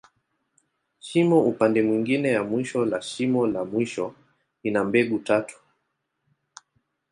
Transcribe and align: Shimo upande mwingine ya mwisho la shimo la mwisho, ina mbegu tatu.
Shimo 0.99 1.41
upande 1.41 1.81
mwingine 1.81 2.29
ya 2.31 2.43
mwisho 2.43 2.85
la 2.85 3.01
shimo 3.01 3.47
la 3.47 3.65
mwisho, 3.65 4.15
ina 4.63 4.83
mbegu 4.83 5.19
tatu. 5.19 5.59